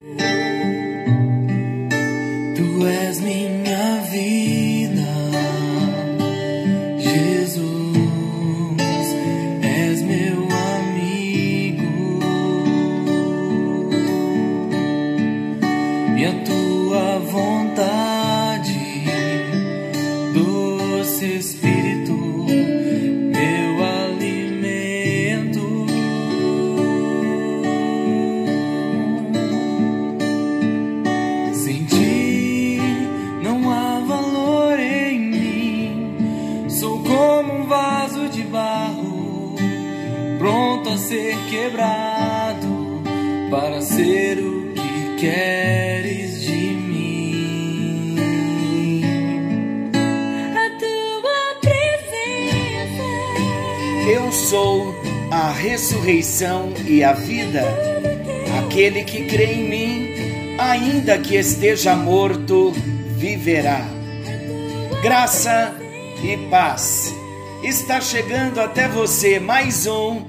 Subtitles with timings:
[0.00, 0.37] Yeah.
[58.88, 62.72] Aquele que crê em mim, ainda que esteja morto,
[63.18, 63.82] viverá.
[65.02, 65.74] Graça
[66.24, 67.14] e paz.
[67.62, 70.24] Está chegando até você mais um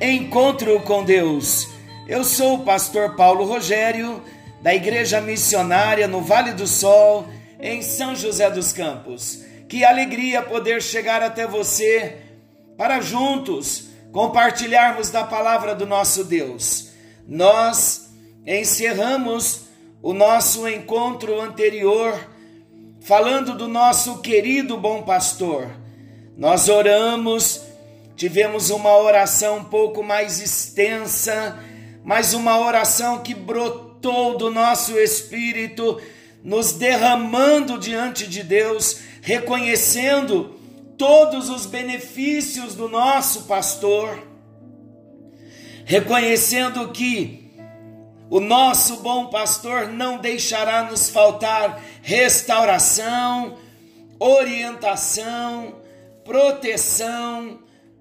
[0.00, 1.68] encontro com Deus.
[2.06, 4.22] Eu sou o pastor Paulo Rogério,
[4.62, 7.26] da Igreja Missionária no Vale do Sol,
[7.58, 9.40] em São José dos Campos.
[9.68, 12.18] Que alegria poder chegar até você
[12.78, 16.90] para juntos compartilharmos da palavra do nosso Deus.
[17.26, 18.03] Nós
[18.46, 19.62] encerramos
[20.02, 22.28] o nosso encontro anterior
[23.00, 25.70] falando do nosso querido bom pastor.
[26.36, 27.62] Nós oramos,
[28.16, 31.58] tivemos uma oração um pouco mais extensa,
[32.02, 36.00] mas uma oração que brotou do nosso espírito,
[36.42, 40.58] nos derramando diante de Deus, reconhecendo
[40.98, 44.22] todos os benefícios do nosso pastor,
[45.84, 47.43] reconhecendo que
[48.30, 53.56] o nosso bom pastor não deixará nos faltar restauração,
[54.18, 55.76] orientação,
[56.24, 57.58] proteção,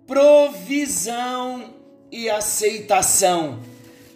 [0.08, 1.74] provisão
[2.12, 3.60] e aceitação.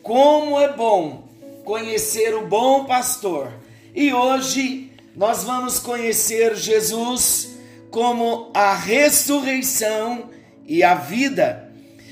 [0.01, 1.27] Como é bom
[1.65, 3.51] conhecer o bom pastor.
[3.93, 7.57] E hoje nós vamos conhecer Jesus
[7.91, 10.29] como a ressurreição
[10.65, 11.69] e a vida.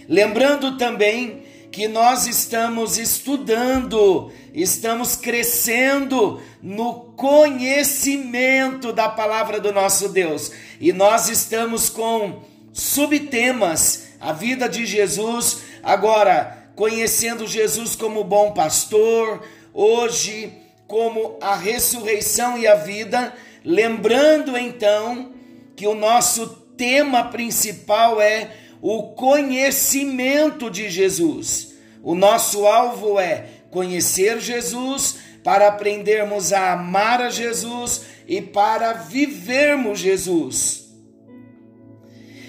[0.10, 1.45] Lembrando também
[1.76, 10.54] que nós estamos estudando, estamos crescendo no conhecimento da palavra do nosso Deus.
[10.80, 19.46] E nós estamos com subtemas: a vida de Jesus, agora conhecendo Jesus como bom pastor,
[19.74, 20.54] hoje
[20.88, 23.34] como a ressurreição e a vida,
[23.66, 25.34] lembrando então
[25.76, 26.48] que o nosso
[26.78, 28.50] tema principal é
[28.82, 31.76] o conhecimento de Jesus.
[32.04, 40.00] O nosso alvo é conhecer Jesus para aprendermos a amar a Jesus e para vivermos
[40.00, 40.86] Jesus.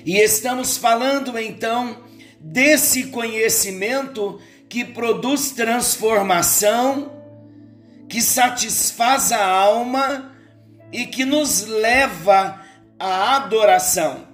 [0.05, 2.05] E estamos falando então
[2.41, 7.13] desse conhecimento que produz transformação,
[8.09, 10.33] que satisfaz a alma
[10.93, 12.61] e que nos leva
[12.99, 14.26] à adoração.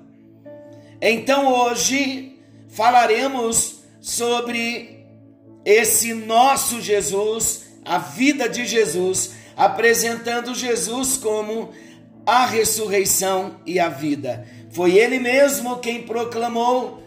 [1.04, 5.04] Então hoje falaremos sobre
[5.64, 11.70] esse nosso Jesus, a vida de Jesus, apresentando Jesus como
[12.24, 14.46] a ressurreição e a vida.
[14.70, 17.02] Foi ele mesmo quem proclamou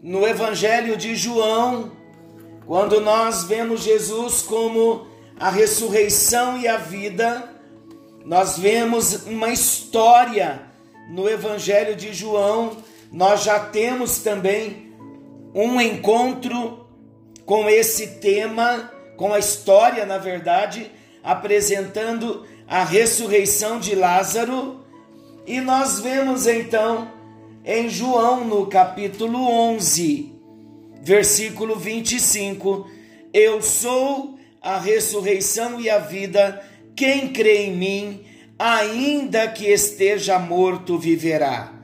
[0.00, 1.90] no Evangelho de João,
[2.66, 5.08] quando nós vemos Jesus como
[5.40, 7.50] a ressurreição e a vida,
[8.24, 10.62] nós vemos uma história
[11.10, 12.76] no Evangelho de João,
[13.12, 14.92] nós já temos também
[15.54, 16.86] um encontro
[17.44, 20.90] com esse tema, com a história, na verdade,
[21.22, 24.84] apresentando a ressurreição de Lázaro,
[25.46, 27.10] e nós vemos então
[27.64, 30.32] em João, no capítulo 11,
[31.02, 32.88] versículo 25:
[33.32, 36.64] Eu sou a ressurreição e a vida,
[36.94, 38.24] quem crê em mim,
[38.56, 41.79] ainda que esteja morto, viverá.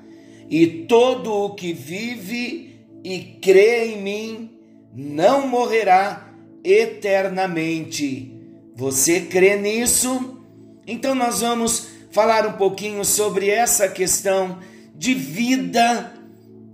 [0.48, 4.50] E todo o que vive e crê em mim
[4.94, 6.32] não morrerá
[6.64, 8.32] eternamente.
[8.74, 10.42] Você crê nisso?
[10.86, 14.58] Então nós vamos falar um pouquinho sobre essa questão
[14.94, 16.12] de vida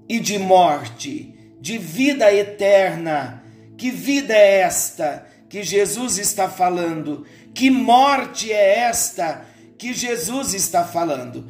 [0.09, 3.43] e de morte, de vida eterna.
[3.77, 7.27] Que vida é esta que Jesus está falando?
[7.55, 9.45] Que morte é esta
[9.77, 11.47] que Jesus está falando?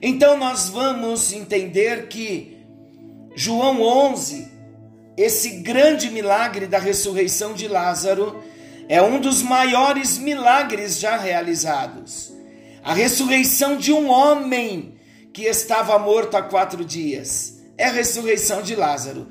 [0.00, 2.58] Então nós vamos entender que
[3.34, 4.46] João 11,
[5.16, 8.42] esse grande milagre da ressurreição de Lázaro,
[8.88, 12.32] É um dos maiores milagres já realizados.
[12.84, 14.94] A ressurreição de um homem
[15.32, 17.60] que estava morto há quatro dias.
[17.76, 19.26] É a ressurreição de Lázaro.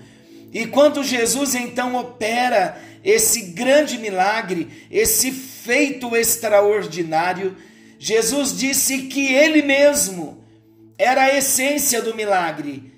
[0.51, 7.55] E quando Jesus então opera esse grande milagre, esse feito extraordinário,
[7.97, 10.43] Jesus disse que ele mesmo
[10.97, 12.91] era a essência do milagre.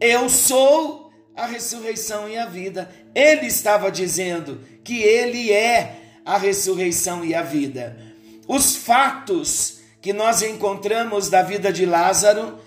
[0.00, 2.90] Eu sou a ressurreição e a vida.
[3.14, 7.96] Ele estava dizendo que ele é a ressurreição e a vida.
[8.46, 12.58] Os fatos que nós encontramos da vida de Lázaro,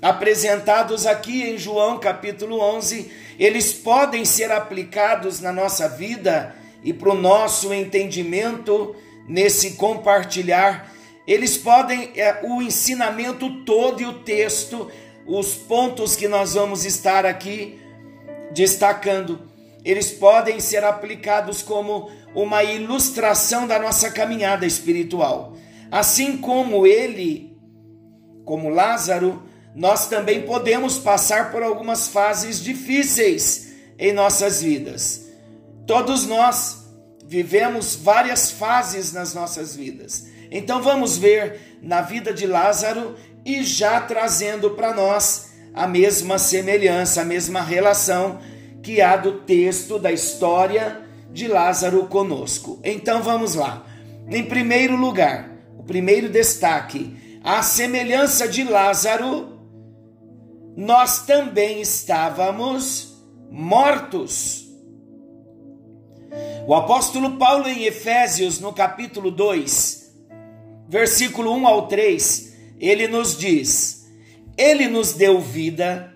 [0.00, 7.10] apresentados aqui em João capítulo 11, eles podem ser aplicados na nossa vida e para
[7.10, 8.94] o nosso entendimento
[9.28, 10.92] nesse compartilhar.
[11.26, 14.90] Eles podem, é, o ensinamento todo e o texto,
[15.26, 17.80] os pontos que nós vamos estar aqui
[18.52, 19.40] destacando,
[19.84, 25.56] eles podem ser aplicados como uma ilustração da nossa caminhada espiritual.
[25.90, 27.56] Assim como ele,
[28.44, 29.42] como Lázaro,
[29.74, 35.26] nós também podemos passar por algumas fases difíceis em nossas vidas.
[35.86, 36.84] Todos nós
[37.24, 40.28] vivemos várias fases nas nossas vidas.
[40.50, 47.22] Então vamos ver na vida de Lázaro e já trazendo para nós a mesma semelhança,
[47.22, 48.38] a mesma relação
[48.82, 51.02] que há do texto da história
[51.32, 52.80] de Lázaro conosco.
[52.82, 53.84] Então vamos lá.
[54.28, 59.60] Em primeiro lugar, o primeiro destaque, a semelhança de Lázaro,
[60.76, 64.66] nós também estávamos mortos.
[66.66, 70.05] O apóstolo Paulo em Efésios, no capítulo 2,
[70.88, 74.06] versículo 1 ao 3, ele nos diz:
[74.56, 76.14] Ele nos deu vida,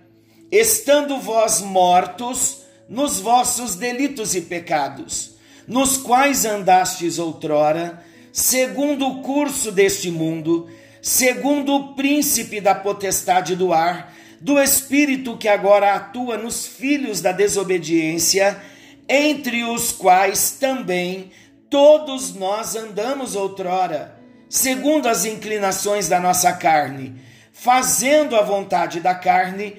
[0.50, 2.58] estando vós mortos
[2.88, 5.37] nos vossos delitos e pecados,
[5.67, 10.69] nos quais andastes outrora, segundo o curso deste mundo,
[11.00, 17.31] segundo o príncipe da potestade do ar, do espírito que agora atua nos filhos da
[17.31, 18.61] desobediência,
[19.08, 21.31] entre os quais também
[21.69, 24.19] todos nós andamos outrora
[24.50, 29.76] segundo as inclinações da nossa carne, fazendo a vontade da carne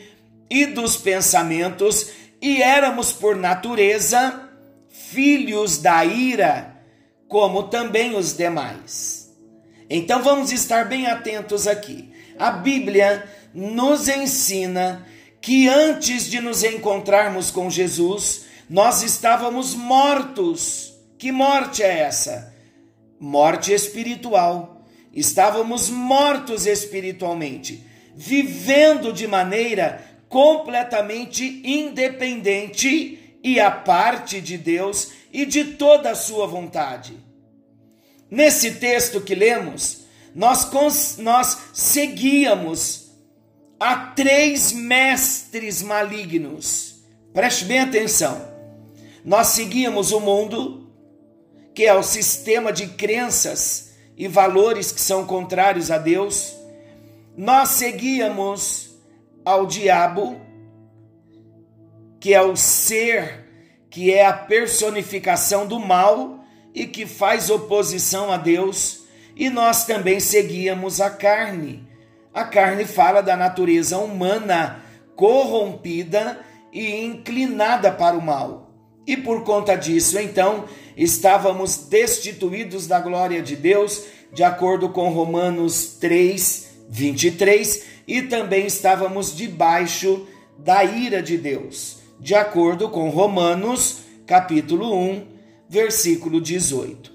[0.49, 2.09] e dos pensamentos,
[2.41, 4.49] e éramos por natureza
[4.89, 6.73] filhos da ira,
[7.27, 9.29] como também os demais.
[9.89, 12.09] Então vamos estar bem atentos aqui.
[12.39, 15.05] A Bíblia nos ensina
[15.41, 20.93] que antes de nos encontrarmos com Jesus, nós estávamos mortos.
[21.17, 22.50] Que morte é essa?
[23.21, 24.83] Morte espiritual.
[25.13, 27.85] Estávamos mortos espiritualmente,
[28.15, 36.47] vivendo de maneira completamente independente e a parte de Deus e de toda a sua
[36.47, 37.15] vontade.
[38.29, 43.11] Nesse texto que lemos, nós, nós seguíamos
[43.79, 47.03] a três mestres malignos.
[47.33, 48.49] Preste bem atenção.
[49.23, 50.80] Nós seguíamos o mundo,
[51.81, 56.55] que é o sistema de crenças e valores que são contrários a Deus,
[57.35, 58.95] nós seguíamos
[59.43, 60.39] ao diabo,
[62.19, 63.47] que é o ser
[63.89, 69.01] que é a personificação do mal e que faz oposição a Deus,
[69.35, 71.89] e nós também seguíamos a carne.
[72.31, 74.83] A carne fala da natureza humana
[75.15, 78.69] corrompida e inclinada para o mal.
[79.07, 85.97] E por conta disso, então, estávamos destituídos da glória de Deus, de acordo com Romanos
[85.99, 94.95] 3, 23, e também estávamos debaixo da ira de Deus, de acordo com Romanos, capítulo
[94.95, 95.25] 1,
[95.69, 97.11] versículo 18.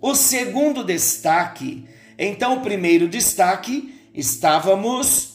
[0.00, 1.86] O segundo destaque,
[2.18, 5.32] então, o primeiro destaque, estávamos,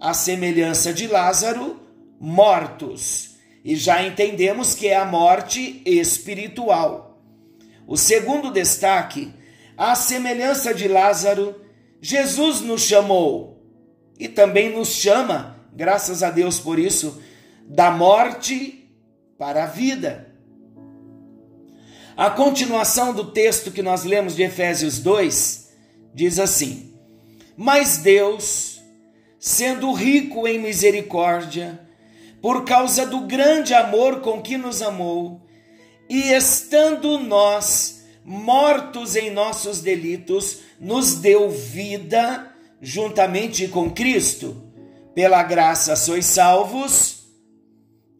[0.00, 1.80] à semelhança de Lázaro,
[2.20, 3.36] mortos.
[3.64, 7.13] E já entendemos que é a morte espiritual.
[7.86, 9.32] O segundo destaque,
[9.76, 11.60] a semelhança de Lázaro,
[12.00, 13.62] Jesus nos chamou
[14.18, 17.20] e também nos chama, graças a Deus por isso,
[17.66, 18.88] da morte
[19.38, 20.32] para a vida.
[22.16, 25.72] A continuação do texto que nós lemos de Efésios 2
[26.14, 26.94] diz assim:
[27.56, 28.80] Mas Deus,
[29.38, 31.80] sendo rico em misericórdia,
[32.40, 35.43] por causa do grande amor com que nos amou,
[36.08, 44.62] e estando nós mortos em nossos delitos, nos deu vida juntamente com Cristo.
[45.14, 47.24] Pela graça sois salvos,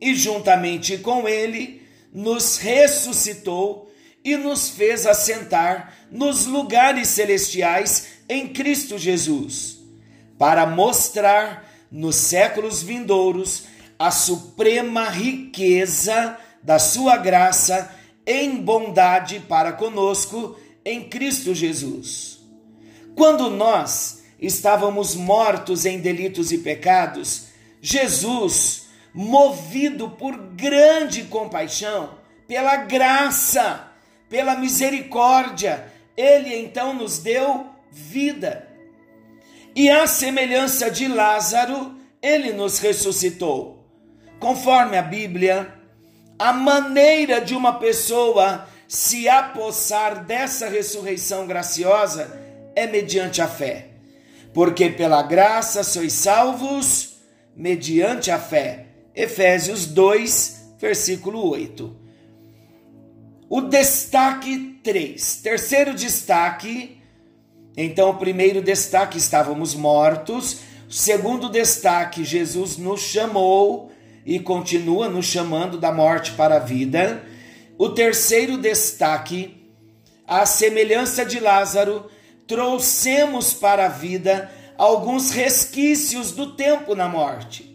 [0.04, 3.90] e juntamente com Ele nos ressuscitou
[4.22, 9.78] e nos fez assentar nos lugares celestiais em Cristo Jesus,
[10.38, 13.64] para mostrar nos séculos vindouros
[13.98, 17.94] a suprema riqueza da sua graça
[18.26, 22.38] em bondade para conosco em Cristo Jesus.
[23.14, 27.48] Quando nós estávamos mortos em delitos e pecados,
[27.80, 32.18] Jesus, movido por grande compaixão,
[32.48, 33.88] pela graça,
[34.28, 38.68] pela misericórdia, ele então nos deu vida.
[39.76, 43.84] E à semelhança de Lázaro, ele nos ressuscitou.
[44.38, 45.83] Conforme a Bíblia,
[46.44, 52.38] a maneira de uma pessoa se apossar dessa ressurreição graciosa
[52.76, 53.86] é mediante a fé.
[54.52, 57.14] Porque pela graça sois salvos
[57.56, 58.88] mediante a fé.
[59.14, 61.96] Efésios 2, versículo 8.
[63.48, 65.36] O destaque 3.
[65.36, 67.00] Terceiro destaque.
[67.74, 70.58] Então, o primeiro destaque, estávamos mortos.
[70.90, 73.93] Segundo destaque, Jesus nos chamou
[74.24, 77.22] e continua nos chamando da morte para a vida.
[77.78, 79.70] O terceiro destaque,
[80.26, 82.06] a semelhança de Lázaro,
[82.46, 87.74] trouxemos para a vida alguns resquícios do tempo na morte.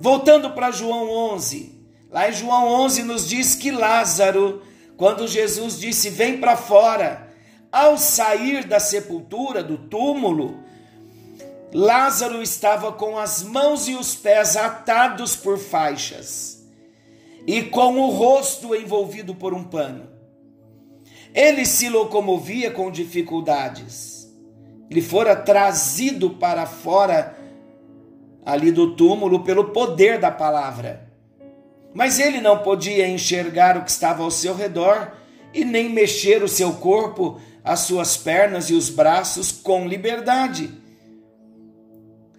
[0.00, 4.62] Voltando para João 11, lá em João 11 nos diz que Lázaro,
[4.96, 7.28] quando Jesus disse: Vem para fora,
[7.72, 10.63] ao sair da sepultura, do túmulo,
[11.74, 16.64] Lázaro estava com as mãos e os pés atados por faixas
[17.48, 20.08] e com o rosto envolvido por um pano.
[21.34, 24.32] Ele se locomovia com dificuldades.
[24.88, 27.36] Ele fora trazido para fora
[28.46, 31.10] ali do túmulo pelo poder da palavra.
[31.92, 35.12] Mas ele não podia enxergar o que estava ao seu redor
[35.52, 40.83] e nem mexer o seu corpo, as suas pernas e os braços com liberdade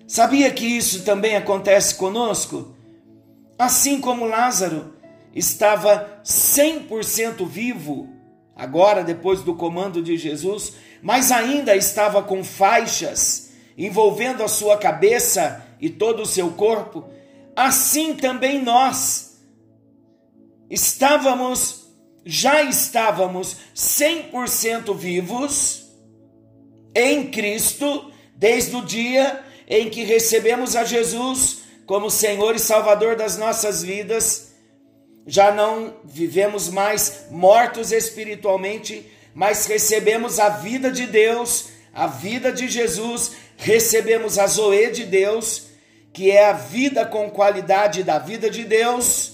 [0.07, 2.75] Sabia que isso também acontece conosco?
[3.57, 4.93] Assim como Lázaro
[5.33, 8.09] estava 100% vivo,
[8.55, 15.65] agora depois do comando de Jesus, mas ainda estava com faixas envolvendo a sua cabeça
[15.81, 17.05] e todo o seu corpo,
[17.55, 19.41] assim também nós
[20.69, 21.87] estávamos,
[22.23, 25.89] já estávamos 100% vivos
[26.93, 33.37] em Cristo desde o dia em que recebemos a Jesus como Senhor e Salvador das
[33.37, 34.53] nossas vidas,
[35.27, 42.67] já não vivemos mais mortos espiritualmente, mas recebemos a vida de Deus, a vida de
[42.67, 45.67] Jesus, recebemos a Zoe de Deus,
[46.13, 49.33] que é a vida com qualidade da vida de Deus.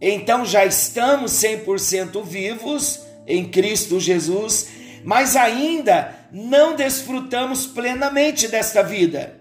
[0.00, 4.68] Então já estamos 100% vivos em Cristo Jesus,
[5.04, 9.40] mas ainda não desfrutamos plenamente desta vida.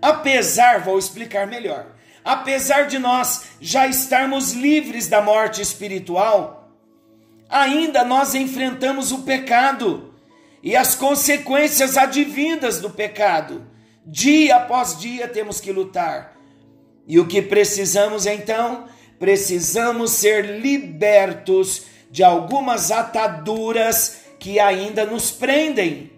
[0.00, 1.86] Apesar, vou explicar melhor,
[2.24, 6.70] apesar de nós já estarmos livres da morte espiritual,
[7.48, 10.14] ainda nós enfrentamos o pecado
[10.62, 13.66] e as consequências advindas do pecado.
[14.06, 16.36] Dia após dia temos que lutar.
[17.06, 18.86] E o que precisamos então?
[19.18, 26.10] Precisamos ser libertos de algumas ataduras que ainda nos prendem.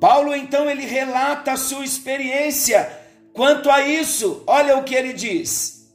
[0.00, 2.90] Paulo então ele relata a sua experiência
[3.34, 4.42] quanto a isso.
[4.46, 5.94] Olha o que ele diz: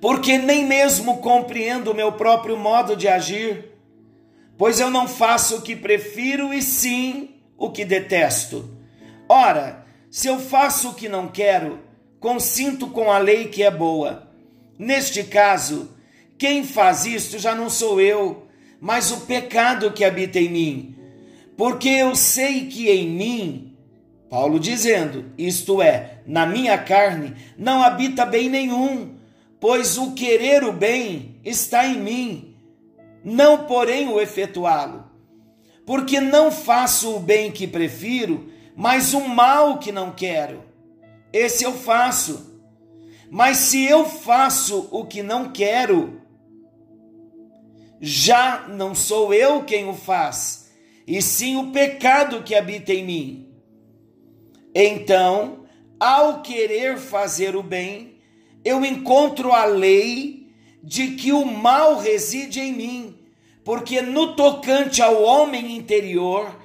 [0.00, 3.70] Porque nem mesmo compreendo o meu próprio modo de agir,
[4.58, 8.76] pois eu não faço o que prefiro e sim o que detesto.
[9.28, 11.78] Ora, se eu faço o que não quero,
[12.18, 14.28] consinto com a lei que é boa.
[14.76, 15.96] Neste caso,
[16.36, 18.43] quem faz isto já não sou eu,
[18.84, 20.96] mas o pecado que habita em mim.
[21.56, 23.78] Porque eu sei que em mim,
[24.28, 29.14] Paulo dizendo, isto é, na minha carne, não habita bem nenhum,
[29.58, 32.56] pois o querer o bem está em mim,
[33.24, 35.06] não porém o efetuá-lo.
[35.86, 40.62] Porque não faço o bem que prefiro, mas o mal que não quero.
[41.32, 42.60] Esse eu faço.
[43.30, 46.20] Mas se eu faço o que não quero,
[48.00, 50.70] já não sou eu quem o faz,
[51.06, 53.48] e sim o pecado que habita em mim.
[54.74, 55.64] Então,
[56.00, 58.18] ao querer fazer o bem,
[58.64, 60.48] eu encontro a lei
[60.82, 63.18] de que o mal reside em mim,
[63.64, 66.60] porque no tocante ao homem interior,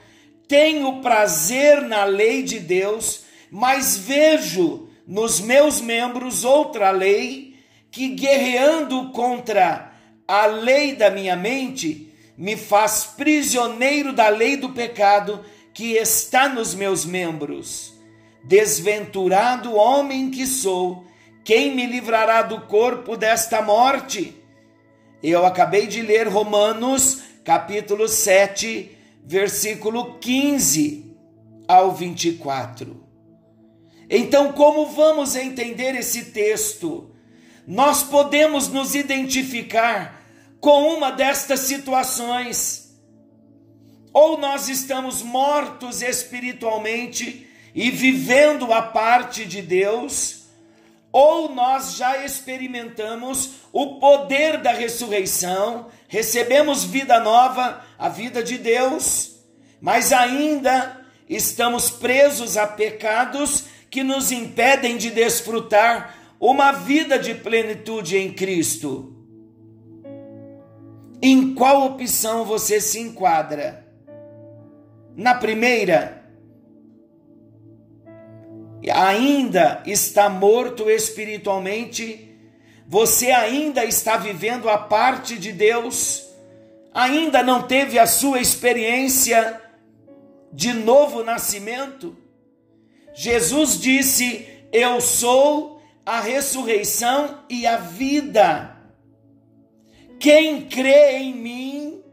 [0.48, 7.56] tenho prazer na lei de Deus, mas vejo nos meus membros outra lei
[7.92, 9.89] que, guerreando contra
[10.30, 15.44] a lei da minha mente me faz prisioneiro da lei do pecado
[15.74, 17.96] que está nos meus membros.
[18.44, 21.04] Desventurado homem que sou,
[21.44, 24.40] quem me livrará do corpo desta morte?
[25.24, 28.96] Eu acabei de ler Romanos, capítulo 7,
[29.26, 31.12] versículo 15
[31.68, 33.04] ao 24.
[34.08, 37.10] Então, como vamos entender esse texto?
[37.66, 40.19] Nós podemos nos identificar
[40.60, 42.90] com uma destas situações.
[44.12, 50.48] Ou nós estamos mortos espiritualmente e vivendo a parte de Deus,
[51.12, 59.36] ou nós já experimentamos o poder da ressurreição, recebemos vida nova, a vida de Deus,
[59.80, 68.18] mas ainda estamos presos a pecados que nos impedem de desfrutar uma vida de plenitude
[68.18, 69.09] em Cristo.
[71.22, 73.86] Em qual opção você se enquadra?
[75.16, 76.24] Na primeira,
[78.90, 82.26] ainda está morto espiritualmente,
[82.88, 86.26] você ainda está vivendo a parte de Deus,
[86.94, 89.62] ainda não teve a sua experiência
[90.54, 92.16] de novo nascimento.
[93.14, 98.79] Jesus disse: Eu sou a ressurreição e a vida.
[100.20, 102.04] Quem crê em mim,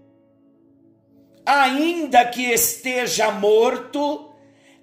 [1.44, 4.30] ainda que esteja morto,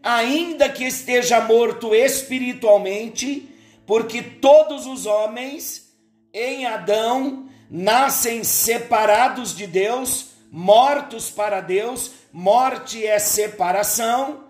[0.04, 3.50] ainda que esteja morto espiritualmente,
[3.86, 5.96] porque todos os homens
[6.34, 14.46] em Adão nascem separados de Deus, mortos para Deus, morte é separação.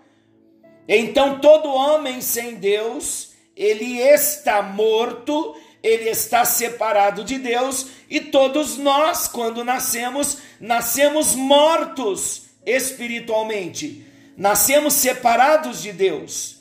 [0.88, 8.76] Então todo homem sem Deus, ele está morto, ele está separado de Deus, e todos
[8.76, 14.04] nós, quando nascemos, nascemos mortos espiritualmente
[14.36, 16.60] nascemos separados de Deus.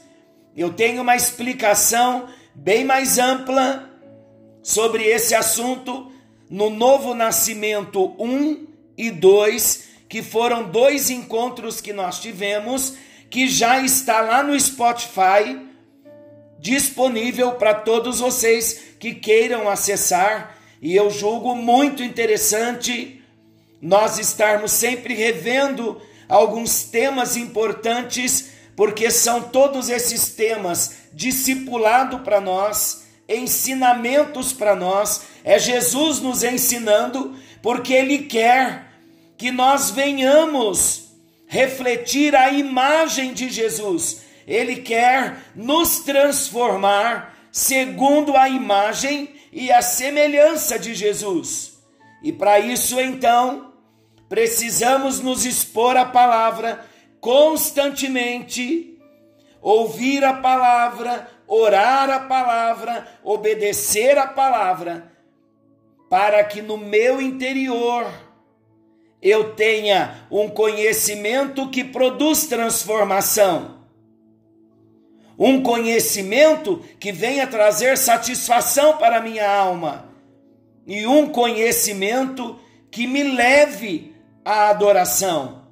[0.55, 3.89] Eu tenho uma explicação bem mais ampla
[4.61, 6.11] sobre esse assunto
[6.49, 12.95] no Novo Nascimento 1 e 2, que foram dois encontros que nós tivemos,
[13.29, 15.59] que já está lá no Spotify,
[16.63, 23.21] disponível para todos vocês que queiram acessar, e eu julgo muito interessante
[23.81, 33.07] nós estarmos sempre revendo alguns temas importantes, porque são todos esses temas discipulado para nós,
[33.27, 38.87] ensinamentos para nós, é Jesus nos ensinando, porque Ele quer
[39.37, 41.09] que nós venhamos
[41.45, 44.21] refletir a imagem de Jesus.
[44.47, 51.77] Ele quer nos transformar segundo a imagem e a semelhança de Jesus.
[52.23, 53.73] E para isso, então,
[54.27, 56.85] precisamos nos expor à palavra
[57.19, 58.99] constantemente,
[59.61, 65.11] ouvir a palavra, orar a palavra, obedecer a palavra,
[66.09, 68.05] para que no meu interior
[69.21, 73.72] eu tenha um conhecimento que produz transformação.
[75.37, 80.09] Um conhecimento que venha trazer satisfação para a minha alma.
[80.85, 82.59] E um conhecimento
[82.91, 84.13] que me leve
[84.45, 85.63] a adoração.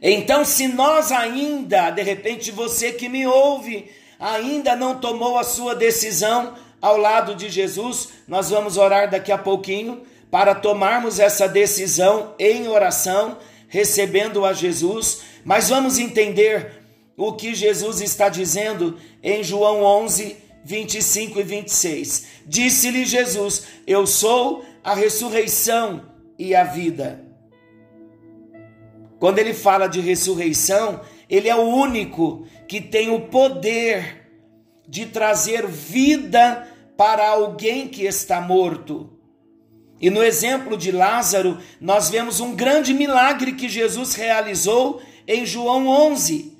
[0.00, 5.74] Então, se nós ainda, de repente você que me ouve, ainda não tomou a sua
[5.74, 12.34] decisão ao lado de Jesus, nós vamos orar daqui a pouquinho para tomarmos essa decisão
[12.38, 16.83] em oração, recebendo a Jesus, mas vamos entender
[17.16, 22.26] o que Jesus está dizendo em João 11, 25 e 26.
[22.46, 26.02] Disse-lhe Jesus: Eu sou a ressurreição
[26.38, 27.24] e a vida.
[29.18, 31.00] Quando ele fala de ressurreição,
[31.30, 34.28] ele é o único que tem o poder
[34.86, 39.10] de trazer vida para alguém que está morto.
[40.00, 45.86] E no exemplo de Lázaro, nós vemos um grande milagre que Jesus realizou em João
[45.86, 46.53] 11.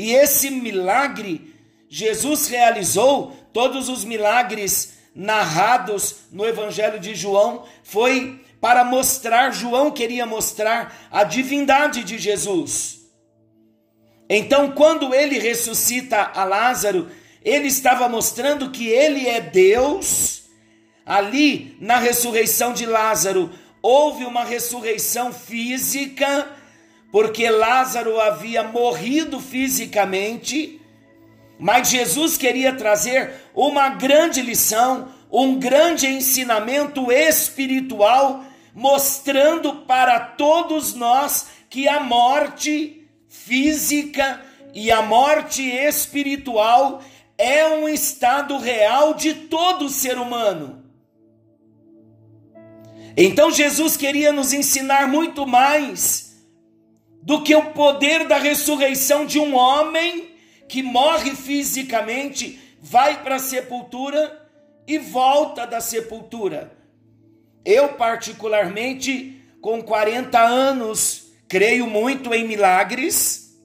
[0.00, 1.54] E esse milagre,
[1.86, 10.24] Jesus realizou, todos os milagres narrados no Evangelho de João, foi para mostrar, João queria
[10.24, 13.00] mostrar a divindade de Jesus.
[14.26, 17.10] Então, quando ele ressuscita a Lázaro,
[17.44, 20.44] ele estava mostrando que ele é Deus.
[21.04, 23.50] Ali, na ressurreição de Lázaro,
[23.82, 26.48] houve uma ressurreição física,
[27.10, 30.80] porque Lázaro havia morrido fisicamente,
[31.58, 38.44] mas Jesus queria trazer uma grande lição, um grande ensinamento espiritual,
[38.74, 44.40] mostrando para todos nós que a morte física
[44.72, 47.02] e a morte espiritual
[47.36, 50.84] é um estado real de todo ser humano.
[53.16, 56.29] Então Jesus queria nos ensinar muito mais
[57.22, 60.30] do que o poder da ressurreição de um homem
[60.68, 64.48] que morre fisicamente, vai para a sepultura
[64.86, 66.72] e volta da sepultura.
[67.64, 73.58] Eu, particularmente, com 40 anos, creio muito em milagres,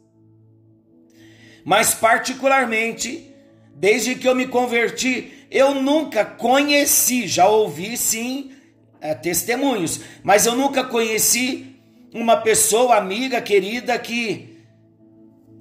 [1.64, 3.34] mas, particularmente,
[3.74, 8.52] desde que eu me converti, eu nunca conheci, já ouvi sim
[9.00, 11.75] é, testemunhos, mas eu nunca conheci
[12.16, 14.58] uma pessoa amiga, querida, que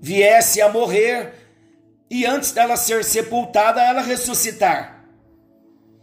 [0.00, 1.34] viesse a morrer
[2.08, 5.04] e antes dela ser sepultada, ela ressuscitar.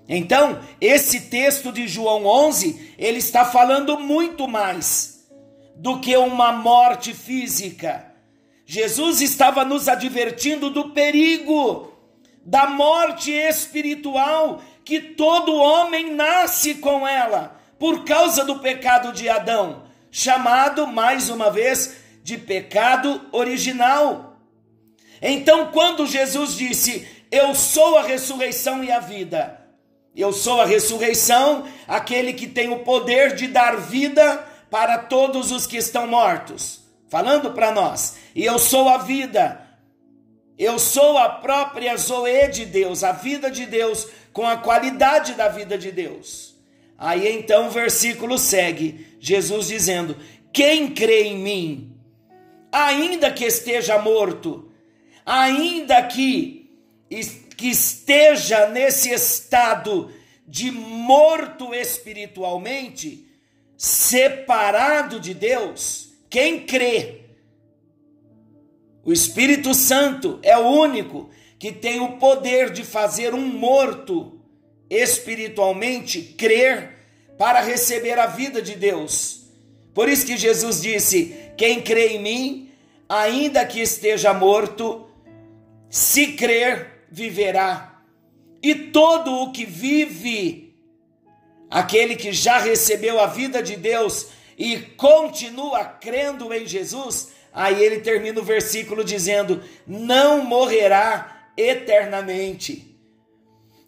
[0.09, 5.25] Então, esse texto de João 11, ele está falando muito mais
[5.77, 8.11] do que uma morte física.
[8.65, 11.93] Jesus estava nos advertindo do perigo
[12.43, 19.83] da morte espiritual que todo homem nasce com ela por causa do pecado de Adão,
[20.11, 24.35] chamado mais uma vez de pecado original.
[25.21, 29.59] Então, quando Jesus disse: Eu sou a ressurreição e a vida,
[30.15, 35.65] eu sou a ressurreição, aquele que tem o poder de dar vida para todos os
[35.65, 39.61] que estão mortos, falando para nós, e eu sou a vida,
[40.57, 45.47] eu sou a própria Zoe de Deus, a vida de Deus, com a qualidade da
[45.47, 46.50] vida de Deus.
[47.01, 50.15] Aí então o versículo segue, Jesus dizendo:
[50.53, 51.97] Quem crê em mim,
[52.71, 54.71] ainda que esteja morto,
[55.25, 56.69] ainda que,
[57.57, 60.13] que esteja nesse estado
[60.47, 63.27] de morto espiritualmente,
[63.75, 67.21] separado de Deus, quem crê,
[69.03, 74.40] o Espírito Santo é o único que tem o poder de fazer um morto
[74.91, 76.97] espiritualmente crer
[77.37, 79.45] para receber a vida de Deus.
[79.93, 82.71] Por isso que Jesus disse: Quem crê em mim,
[83.07, 85.09] ainda que esteja morto,
[85.89, 88.01] se crer, viverá.
[88.61, 90.75] E todo o que vive,
[91.69, 94.27] aquele que já recebeu a vida de Deus
[94.57, 102.90] e continua crendo em Jesus, Aí ele termina o versículo dizendo: não morrerá eternamente.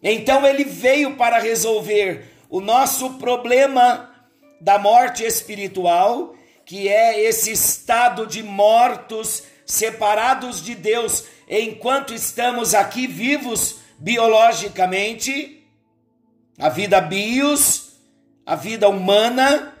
[0.04, 4.14] Então ele veio para resolver o nosso problema
[4.60, 6.36] da morte espiritual,
[6.66, 15.66] que é esse estado de mortos, separados de Deus, enquanto estamos aqui vivos biologicamente,
[16.58, 17.94] a vida bios,
[18.44, 19.74] a vida humana,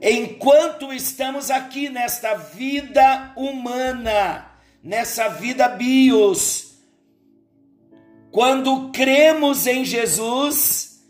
[0.00, 4.46] enquanto estamos aqui nesta vida humana,
[4.82, 6.71] nessa vida bios,
[8.32, 11.02] quando cremos em Jesus,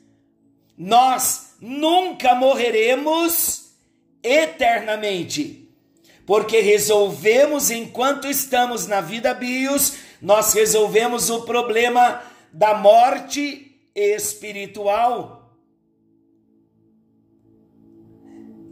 [0.77, 3.77] nós nunca morreremos
[4.21, 5.73] eternamente,
[6.27, 12.21] porque resolvemos, enquanto estamos na vida bios, nós resolvemos o problema
[12.53, 15.57] da morte espiritual.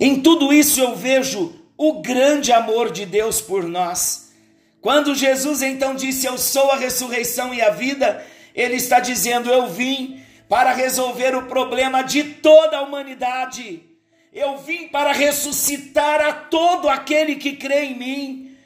[0.00, 4.32] Em tudo isso eu vejo o grande amor de Deus por nós.
[4.80, 8.24] Quando Jesus então disse: Eu sou a ressurreição e a vida,
[8.60, 13.82] ele está dizendo: Eu vim para resolver o problema de toda a humanidade.
[14.32, 18.56] Eu vim para ressuscitar a todo aquele que crê em mim.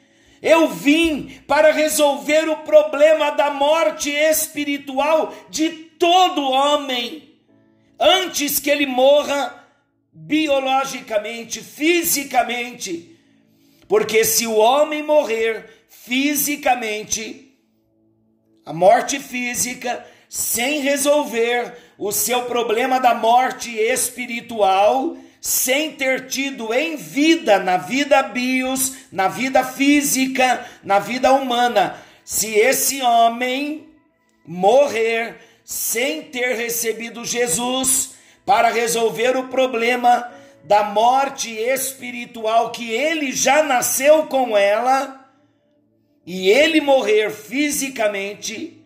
[0.41, 7.33] Eu vim para resolver o problema da morte espiritual de todo homem.
[7.99, 9.65] Antes que ele morra,
[10.11, 13.17] biologicamente, fisicamente,
[13.87, 17.44] porque se o homem morrer fisicamente,
[18.65, 26.95] a morte física, sem resolver o seu problema da morte espiritual, sem ter tido em
[26.95, 33.87] vida, na vida bios, na vida física, na vida humana, se esse homem
[34.43, 40.31] morrer sem ter recebido Jesus, para resolver o problema
[40.63, 45.24] da morte espiritual que ele já nasceu com ela
[46.25, 48.85] e ele morrer fisicamente,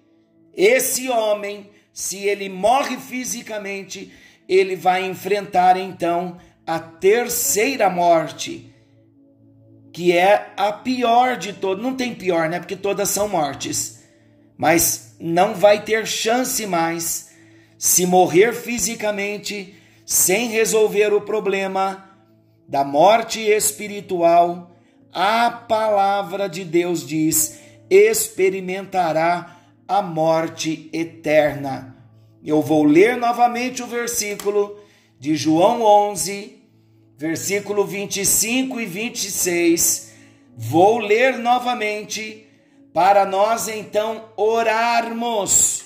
[0.54, 4.12] esse homem, se ele morre fisicamente,
[4.47, 8.73] ele vai enfrentar então a terceira morte,
[9.93, 11.84] que é a pior de todas.
[11.84, 12.60] Não tem pior, né?
[12.60, 14.04] Porque todas são mortes.
[14.58, 17.30] Mas não vai ter chance mais
[17.78, 19.75] se morrer fisicamente
[20.06, 22.10] sem resolver o problema
[22.67, 24.71] da morte espiritual.
[25.12, 31.95] A palavra de Deus diz: experimentará a morte eterna.
[32.43, 34.80] Eu vou ler novamente o versículo
[35.19, 36.58] de João 11,
[37.17, 40.13] versículo 25 e 26.
[40.56, 42.48] Vou ler novamente
[42.93, 45.86] para nós então orarmos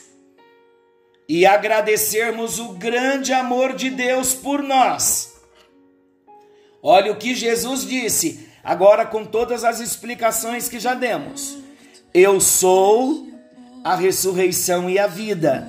[1.28, 5.34] e agradecermos o grande amor de Deus por nós.
[6.82, 11.58] Olha o que Jesus disse, agora com todas as explicações que já demos.
[12.14, 13.28] Eu sou
[13.84, 15.68] a ressurreição e a vida.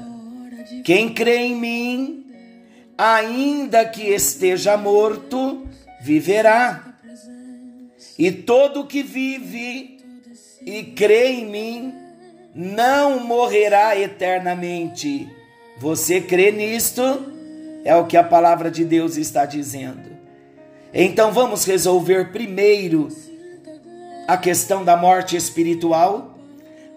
[0.85, 2.27] Quem crê em mim,
[2.97, 5.67] ainda que esteja morto,
[6.01, 6.95] viverá.
[8.19, 9.99] E todo que vive
[10.65, 11.95] e crê em mim
[12.55, 15.29] não morrerá eternamente.
[15.79, 17.03] Você crê nisto?
[17.85, 20.14] É o que a palavra de Deus está dizendo.
[20.97, 23.09] Então vamos resolver primeiro
[24.29, 26.39] a questão da morte espiritual,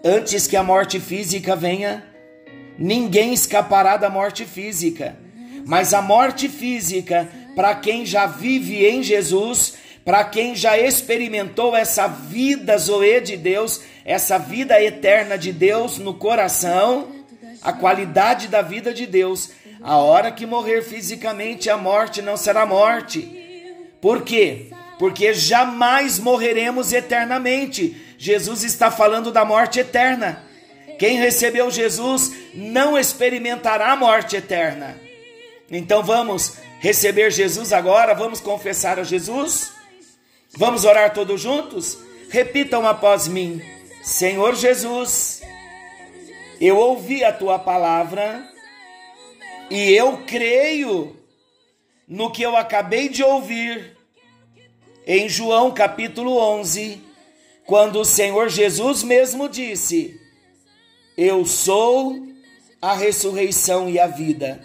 [0.04, 2.04] antes que a morte física venha.
[2.78, 5.16] Ninguém escapará da morte física,
[5.66, 12.06] mas a morte física, para quem já vive em Jesus, para quem já experimentou essa
[12.06, 17.08] vida Zoe de Deus, essa vida eterna de Deus no coração,
[17.60, 19.50] a qualidade da vida de Deus,
[19.82, 23.37] a hora que morrer fisicamente, a morte não será morte.
[24.00, 24.70] Por quê?
[24.98, 27.96] Porque jamais morreremos eternamente.
[28.18, 30.44] Jesus está falando da morte eterna.
[30.98, 35.00] Quem recebeu Jesus não experimentará a morte eterna.
[35.70, 39.72] Então vamos receber Jesus agora, vamos confessar a Jesus?
[40.56, 41.98] Vamos orar todos juntos?
[42.30, 43.62] Repitam após mim:
[44.02, 45.42] Senhor Jesus,
[46.60, 48.44] eu ouvi a tua palavra
[49.70, 51.17] e eu creio
[52.08, 53.96] no que eu acabei de ouvir
[55.06, 57.02] em João capítulo 11,
[57.66, 60.18] quando o Senhor Jesus mesmo disse:
[61.16, 62.26] Eu sou
[62.80, 64.64] a ressurreição e a vida.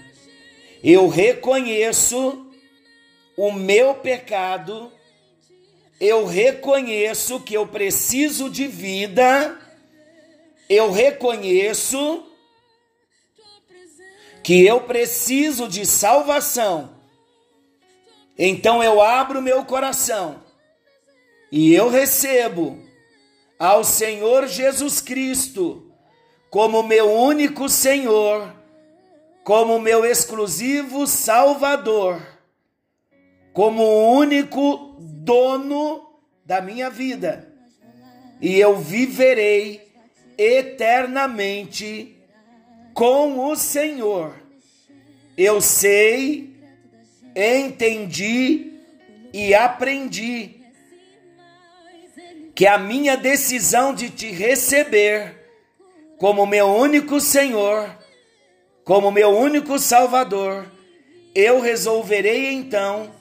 [0.82, 2.49] Eu reconheço
[3.36, 4.91] o meu pecado,
[5.99, 9.60] eu reconheço que eu preciso de vida,
[10.69, 12.25] eu reconheço
[14.43, 16.92] que eu preciso de salvação.
[18.38, 20.41] Então eu abro meu coração
[21.52, 22.80] e eu recebo
[23.60, 25.91] ao Senhor Jesus Cristo
[26.50, 28.54] como meu único Senhor,
[29.43, 32.22] como meu exclusivo Salvador,
[33.54, 36.10] como o único dono
[36.46, 37.52] da minha vida.
[38.41, 39.93] E eu viverei
[40.38, 42.17] eternamente
[42.93, 44.36] com o Senhor.
[45.38, 46.53] Eu sei,
[47.36, 48.74] entendi
[49.34, 50.62] e aprendi
[52.56, 55.43] que a minha decisão de te receber
[56.17, 57.89] como meu único Senhor,
[58.84, 60.72] como meu único Salvador,
[61.34, 63.12] eu resolverei então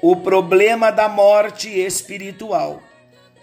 [0.00, 2.82] o problema da morte espiritual,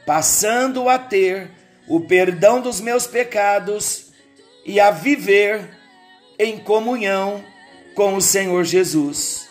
[0.06, 1.52] passando a ter
[1.88, 4.12] o perdão dos meus pecados
[4.66, 5.78] e a viver
[6.38, 7.44] em comunhão
[7.96, 9.49] com o Senhor Jesus.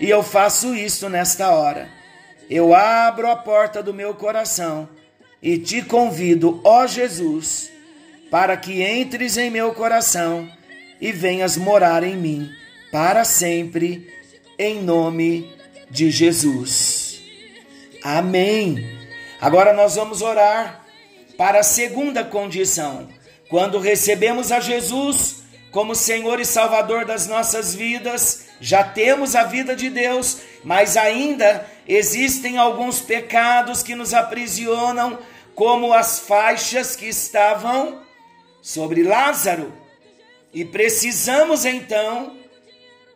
[0.00, 1.88] E eu faço isso nesta hora.
[2.50, 4.88] Eu abro a porta do meu coração
[5.42, 7.70] e te convido, ó Jesus,
[8.30, 10.48] para que entres em meu coração
[11.00, 12.50] e venhas morar em mim
[12.90, 14.08] para sempre,
[14.58, 15.52] em nome
[15.90, 17.20] de Jesus.
[18.02, 18.98] Amém.
[19.40, 20.84] Agora nós vamos orar
[21.36, 23.08] para a segunda condição.
[23.48, 29.76] Quando recebemos a Jesus como Senhor e Salvador das nossas vidas, já temos a vida
[29.76, 35.18] de Deus, mas ainda existem alguns pecados que nos aprisionam,
[35.54, 38.00] como as faixas que estavam
[38.62, 39.70] sobre Lázaro.
[40.50, 42.38] E precisamos então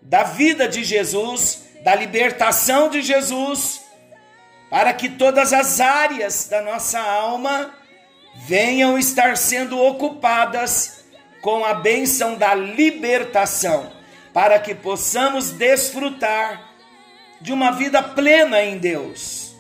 [0.03, 3.81] da vida de Jesus, da libertação de Jesus,
[4.69, 7.75] para que todas as áreas da nossa alma
[8.47, 11.07] venham estar sendo ocupadas
[11.41, 13.97] com a bênção da libertação,
[14.39, 16.73] para que possamos desfrutar
[17.41, 19.53] de uma vida plena em Deus.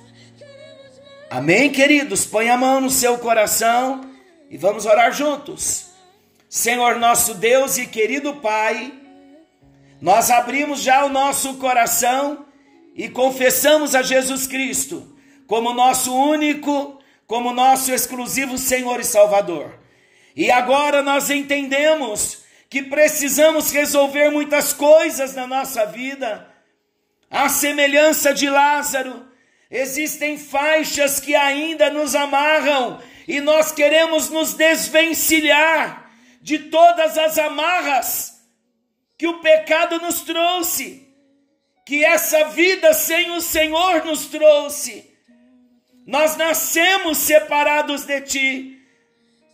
[1.28, 2.24] Amém, queridos?
[2.24, 4.08] Põe a mão no seu coração
[4.48, 5.86] e vamos orar juntos.
[6.48, 8.92] Senhor nosso Deus e querido Pai,
[10.00, 12.46] nós abrimos já o nosso coração
[12.94, 15.12] e confessamos a Jesus Cristo
[15.48, 19.76] como nosso único como nosso exclusivo Senhor e Salvador.
[20.36, 26.46] E agora nós entendemos que precisamos resolver muitas coisas na nossa vida.
[27.30, 29.26] A semelhança de Lázaro,
[29.70, 38.38] existem faixas que ainda nos amarram e nós queremos nos desvencilhar de todas as amarras
[39.18, 41.06] que o pecado nos trouxe,
[41.84, 45.04] que essa vida sem o Senhor nos trouxe.
[46.06, 48.82] Nós nascemos separados de ti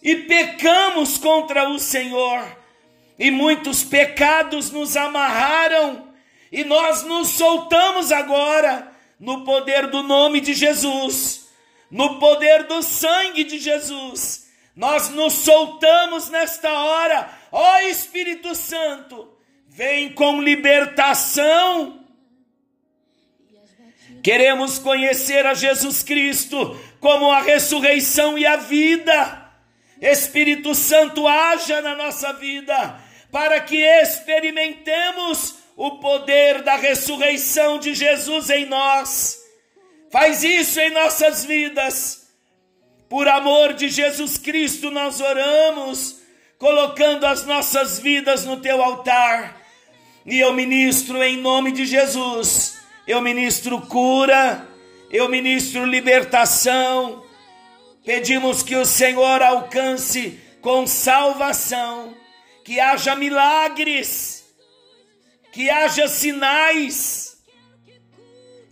[0.02, 2.63] e pecamos contra o Senhor,
[3.18, 6.08] e muitos pecados nos amarraram,
[6.50, 11.48] e nós nos soltamos agora no poder do nome de Jesus,
[11.90, 14.44] no poder do sangue de Jesus.
[14.74, 19.32] Nós nos soltamos nesta hora, ó Espírito Santo,
[19.68, 22.00] vem com libertação.
[24.22, 29.44] Queremos conhecer a Jesus Cristo como a ressurreição e a vida.
[30.00, 32.98] Espírito Santo, haja na nossa vida,
[33.34, 39.42] para que experimentemos o poder da ressurreição de Jesus em nós.
[40.08, 42.28] Faz isso em nossas vidas.
[43.08, 46.20] Por amor de Jesus Cristo, nós oramos,
[46.56, 49.60] colocando as nossas vidas no teu altar.
[50.24, 52.78] E eu ministro em nome de Jesus.
[53.04, 54.64] Eu ministro cura,
[55.10, 57.24] eu ministro libertação,
[58.04, 62.14] Pedimos que o Senhor alcance com salvação,
[62.64, 64.44] que haja milagres,
[65.52, 67.36] que haja sinais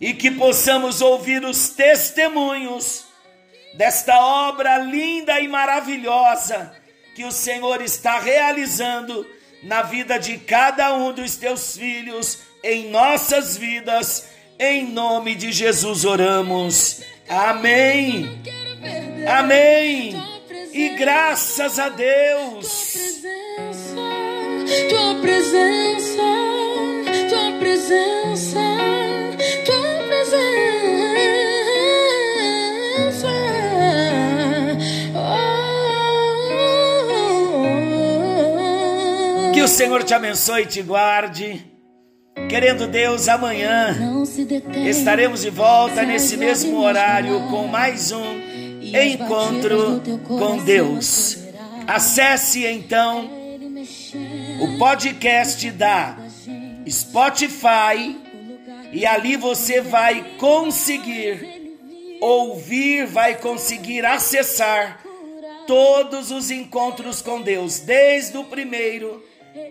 [0.01, 3.05] e que possamos ouvir os testemunhos
[3.75, 6.75] desta obra linda e maravilhosa
[7.15, 9.25] que o Senhor está realizando
[9.61, 14.27] na vida de cada um dos teus filhos, em nossas vidas,
[14.59, 17.01] em nome de Jesus oramos.
[17.29, 18.41] Amém.
[19.27, 20.32] Amém.
[20.73, 22.93] E graças a Deus.
[24.89, 26.23] Tua presença,
[27.29, 28.59] tua presença,
[29.63, 30.43] tua presença.
[39.53, 41.63] Que o Senhor te abençoe e te guarde.
[42.49, 43.95] Querendo Deus, amanhã
[44.87, 48.42] estaremos de volta nesse mesmo horário com mais um
[48.93, 51.37] encontro com Deus.
[51.87, 53.29] Acesse então
[54.61, 56.17] o podcast da
[56.87, 58.15] Spotify
[58.91, 61.63] e ali você vai conseguir
[62.21, 65.01] ouvir, vai conseguir acessar
[65.67, 69.23] todos os encontros com Deus, desde o primeiro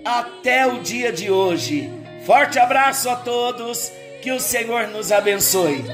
[0.04, 1.90] até o dia de hoje.
[2.26, 5.85] Forte abraço a todos, que o Senhor nos abençoe.